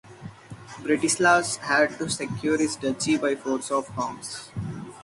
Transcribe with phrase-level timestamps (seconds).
[0.81, 4.49] Bretislaus had to secure his duchy by force of arms.